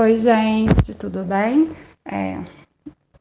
[0.00, 1.70] Oi, gente, tudo bem?
[2.10, 2.38] É...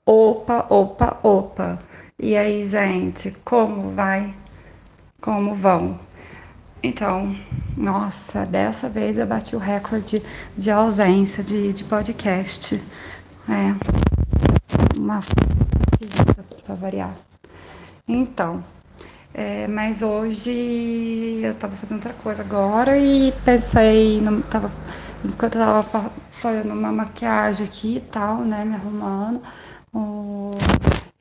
[0.05, 1.77] Opa, opa, opa.
[2.17, 4.33] E aí, gente, como vai?
[5.19, 5.99] Como vão?
[6.81, 7.35] Então,
[7.75, 10.23] nossa, dessa vez eu bati o recorde
[10.55, 12.81] de ausência de, de podcast.
[13.49, 13.75] É.
[14.97, 15.19] Uma
[16.63, 17.13] para variar.
[18.07, 18.63] Então,
[19.33, 24.71] é, mas hoje eu tava fazendo outra coisa agora e pensei, não, tava,
[25.23, 29.41] enquanto eu tava fazendo uma maquiagem aqui e tal, né, me arrumando,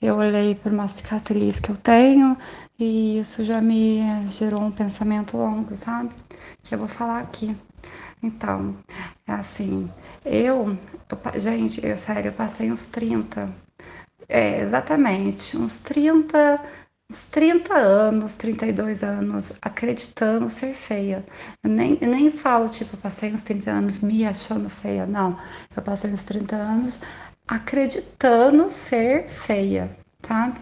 [0.01, 2.37] eu olhei para uma cicatriz que eu tenho
[2.79, 6.11] e isso já me gerou um pensamento longo, sabe?
[6.63, 7.57] Que eu vou falar aqui.
[8.23, 8.77] Então,
[9.27, 9.91] é assim,
[10.25, 10.77] eu,
[11.35, 13.53] eu gente, eu sério, eu passei uns 30,
[14.29, 16.61] é, exatamente, uns 30
[17.11, 21.25] uns 30 anos, 32 anos, acreditando ser feia.
[21.65, 25.39] Eu nem, eu nem falo, tipo, passei uns 30 anos me achando feia, não.
[25.75, 27.01] Eu passei uns 30 anos
[27.47, 29.91] acreditando ser feia,
[30.23, 30.61] sabe?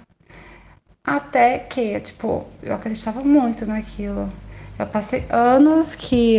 [1.02, 4.33] Até que, tipo, eu acreditava muito naquilo.
[4.78, 6.39] Eu passei anos que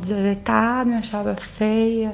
[0.00, 2.10] desajeitada, me achava feia,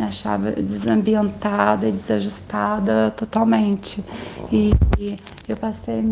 [0.00, 4.02] me achava desambientada e desajustada totalmente.
[4.50, 6.02] E, e eu passei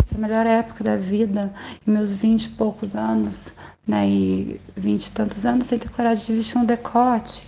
[0.00, 1.52] essa melhor época da vida,
[1.86, 3.54] meus vinte e poucos anos,
[3.86, 7.46] né, e vinte e tantos anos, sem ter coragem de vestir um decote,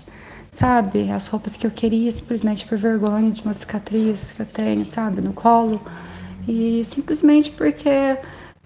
[0.51, 1.11] sabe?
[1.11, 5.21] As roupas que eu queria simplesmente por vergonha de uma cicatriz que eu tenho, sabe,
[5.21, 5.81] no colo.
[6.47, 8.17] E simplesmente porque,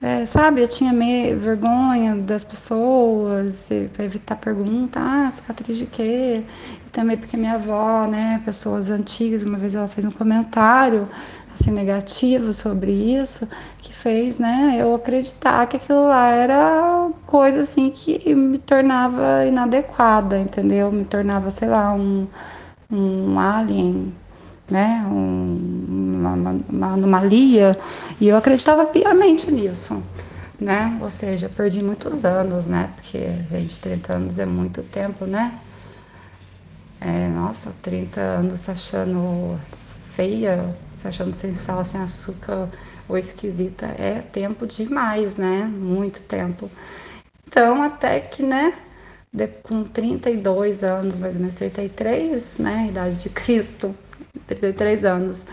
[0.02, 6.42] é, sabe, eu tinha meio vergonha das pessoas, para evitar pergunta, ah, cicatriz de quê?
[6.86, 11.08] E também porque minha avó, né, pessoas antigas, uma vez ela fez um comentário
[11.54, 13.46] assim negativo sobre isso
[13.78, 20.38] que fez né eu acreditar que aquilo lá era coisa assim que me tornava inadequada
[20.38, 22.26] entendeu me tornava sei lá um,
[22.90, 24.14] um alien
[24.72, 26.34] né um, uma,
[26.68, 27.78] uma anomalia
[28.20, 30.02] e eu acreditava piamente nisso
[30.58, 33.18] né ou seja perdi muitos anos né porque
[33.50, 35.60] 20 30 anos é muito tempo né
[37.00, 39.58] é, nossa 30 anos achando
[40.06, 42.68] feia se achando sem sal, sem açúcar
[43.08, 45.64] ou esquisita, é tempo demais, né?
[45.64, 46.70] Muito tempo.
[47.46, 48.72] Então, até que, né,
[49.32, 53.94] de, com 32 anos, mais ou menos 33, né, idade de Cristo,
[54.46, 55.44] 33 anos,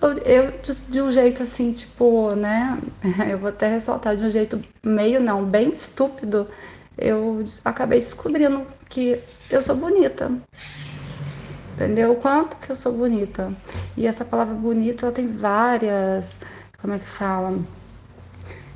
[0.00, 0.52] eu, eu
[0.90, 2.78] de, um jeito assim, tipo, né,
[3.30, 6.48] eu vou até ressaltar, de um jeito meio não, bem estúpido,
[6.96, 9.20] eu acabei descobrindo que
[9.50, 10.30] eu sou bonita
[11.74, 12.12] entendeu?
[12.12, 13.52] O quanto que eu sou bonita.
[13.96, 16.38] E essa palavra bonita, ela tem várias,
[16.80, 17.58] como é que fala?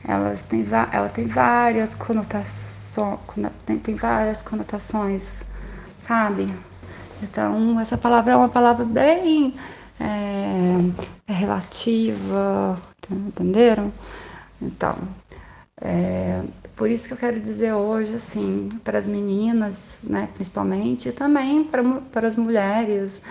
[0.06, 3.19] Elas têm, ela tem várias conotações,
[3.66, 5.44] tem, tem várias conotações,
[6.00, 6.53] sabe?
[7.23, 9.55] Então, essa palavra é uma palavra bem
[10.01, 12.81] é, relativa,
[13.11, 13.93] entenderam?
[14.61, 14.97] Então,
[15.81, 16.43] é,
[16.77, 21.65] por isso que eu quero dizer hoje, assim, para as meninas, né, principalmente, e também
[21.65, 23.23] para, para as mulheres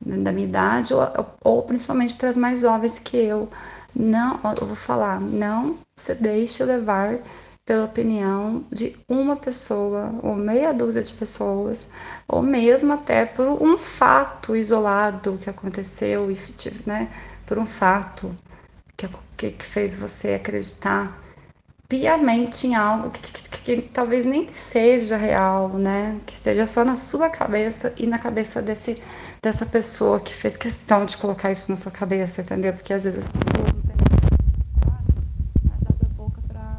[0.00, 1.02] da minha idade, ou,
[1.42, 3.48] ou principalmente para as mais jovens que eu,
[3.94, 7.18] não, eu vou falar, não se deixe levar
[7.66, 11.88] pela opinião de uma pessoa ou meia dúzia de pessoas,
[12.28, 16.28] ou mesmo até por um fato isolado que aconteceu,
[16.86, 17.10] né,
[17.44, 18.34] por um fato
[18.96, 19.08] que,
[19.50, 21.20] que, fez você acreditar
[21.88, 26.20] piamente em algo que, que, que, que, talvez nem seja real, né?
[26.26, 29.00] Que esteja só na sua cabeça e na cabeça desse,
[29.42, 32.72] dessa pessoa que fez questão de colocar isso na sua cabeça, entendeu?
[32.72, 33.96] Porque às vezes as pessoas não têm
[35.64, 36.78] mas abre a boca pra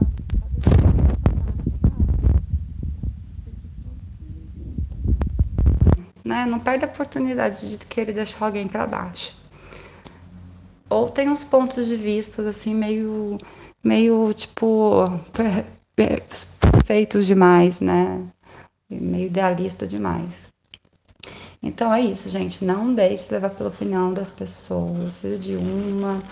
[6.27, 6.45] né?
[6.57, 9.31] Não perde a oportunidade de querer deixar alguém para baixo.
[10.89, 13.37] Ou tem uns pontos de vista assim meio
[13.83, 15.03] meio tipo
[15.95, 18.23] perfeitos demais, né?
[18.89, 20.49] Meio idealista demais.
[21.61, 22.65] Então é isso, gente.
[22.65, 26.23] Não deixe se levar pela opinião das pessoas, seja de uma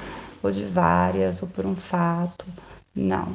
[0.42, 2.48] ou de várias, ou por um fato.
[2.96, 3.32] Não.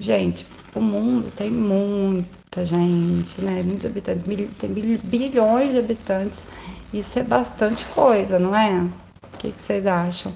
[0.00, 3.62] Gente, o mundo tem muita gente, né?
[3.62, 4.24] Muitos habitantes,
[4.58, 6.46] tem bilhões de habitantes.
[6.92, 8.82] Isso é bastante coisa, não é?
[8.82, 10.32] O que, que vocês acham?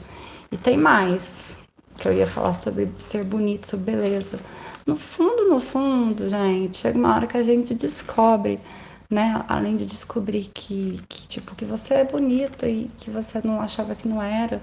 [0.51, 1.61] E tem mais
[1.99, 4.39] que eu ia falar sobre ser bonito, sobre beleza.
[4.85, 8.59] No fundo, no fundo, gente, chega uma hora que a gente descobre,
[9.13, 9.45] né?
[9.47, 13.95] Além de descobrir que, que tipo, que você é bonita e que você não achava
[13.95, 14.63] que não era,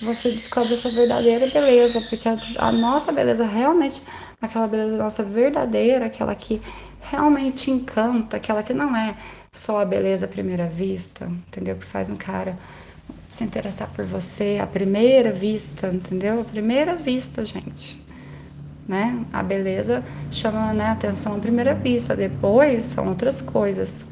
[0.00, 4.02] você descobre a sua verdadeira beleza, porque a, a nossa beleza realmente,
[4.42, 6.60] aquela beleza nossa verdadeira, aquela que
[7.00, 9.16] realmente encanta, aquela que não é
[9.52, 11.76] só a beleza à primeira vista, entendeu?
[11.76, 12.58] Que faz um cara
[13.28, 16.44] se interessar por você à primeira vista, entendeu?
[16.44, 18.07] Primeira vista, gente.
[18.88, 19.22] Né?
[19.30, 24.06] A beleza chama né, atenção à primeira vista, depois são outras coisas.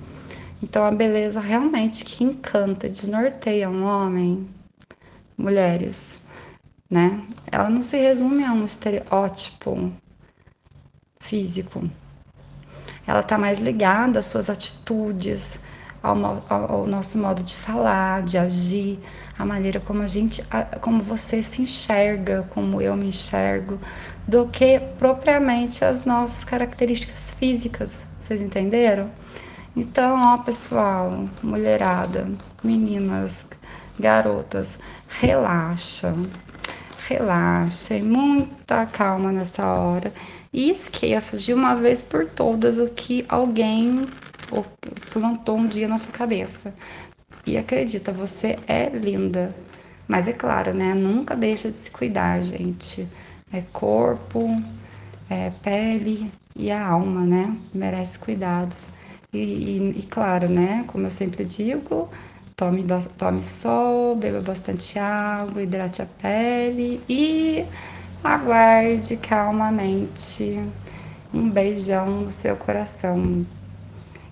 [0.63, 4.47] Então a beleza realmente que encanta, desnorteia um homem,
[5.37, 6.23] mulheres,
[6.91, 7.23] né?
[7.51, 9.91] Ela não se resume a um estereótipo
[11.21, 11.89] físico.
[13.07, 15.61] Ela está mais ligada às suas atitudes,
[16.03, 18.99] ao, ao, nosso modo de falar, de agir,
[19.39, 20.43] a maneira como a gente,
[20.81, 23.79] como você se enxerga, como eu me enxergo,
[24.27, 28.07] do que propriamente as nossas características físicas.
[28.19, 29.11] Vocês entenderam?
[29.77, 32.27] Então, ó, pessoal, mulherada,
[32.65, 33.45] meninas,
[33.99, 34.79] garotas,
[35.09, 36.15] relaxa,
[37.09, 40.13] relaxem, muita calma nessa hora
[40.53, 44.09] e esqueça de uma vez por todas o que alguém
[45.11, 46.75] plantou um dia na sua cabeça.
[47.47, 49.55] E acredita, você é linda.
[50.09, 50.95] Mas é claro, né?
[50.95, 53.09] Nunca deixa de se cuidar, gente.
[53.53, 54.49] É corpo,
[55.29, 57.57] é pele e a alma, né?
[57.75, 58.89] Merece cuidados.
[59.33, 60.85] E, e, e, claro, né?
[60.89, 62.09] Como eu sempre digo,
[62.57, 62.85] tome,
[63.19, 67.65] tome sol, beba bastante água, hidrate a pele e
[68.23, 70.59] aguarde calmamente.
[71.35, 73.45] Um beijão no seu coração.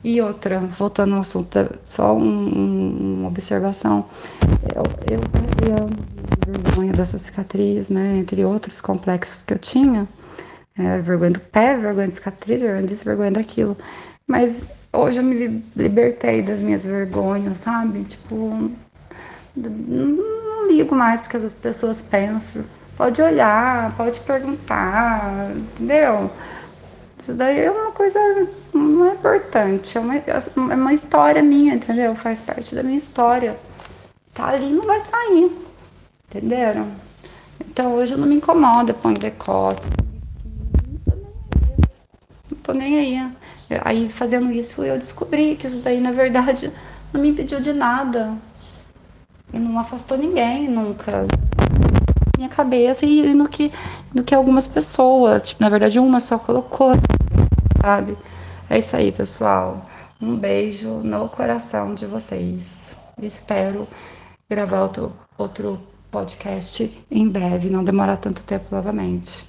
[0.05, 4.05] E outra, voltando ao assunto, só um, uma observação.
[4.75, 5.89] Eu, eu
[6.47, 8.19] vergonha dessa cicatriz, né?
[8.19, 10.07] Entre outros complexos que eu tinha.
[10.79, 13.79] Era vergonha do pé, vergonha de cicatriz, vergonha disso, vergonha daquilo.
[14.27, 18.05] Mas hoje eu me libertei das minhas vergonhas, sabe?
[18.05, 18.71] Tipo,
[19.57, 22.63] não ligo mais porque as pessoas pensam.
[22.95, 26.31] Pode olhar, pode perguntar, entendeu?
[27.25, 28.19] Isso daí é uma coisa
[28.75, 32.15] não é importante, é uma, é uma história minha, entendeu?
[32.15, 33.59] Faz parte da minha história.
[34.35, 35.51] Tá ali não vai sair,
[36.29, 36.87] entenderam?
[37.67, 39.87] Então hoje eu não me incomodo, põe decote.
[42.51, 43.33] Não tô nem aí.
[43.83, 46.71] Aí fazendo isso eu descobri que isso daí na verdade
[47.11, 48.35] não me impediu de nada.
[49.51, 51.27] E não afastou ninguém nunca
[52.37, 53.73] minha cabeça e no que,
[54.13, 56.93] no que algumas pessoas, tipo, na verdade uma só colocou,
[57.85, 58.17] sabe?
[58.71, 59.85] É isso aí, pessoal.
[60.21, 62.97] Um beijo no coração de vocês.
[63.21, 63.87] Espero
[64.49, 65.79] gravar outro, outro
[66.11, 69.45] podcast em breve, não demorar tanto tempo novamente.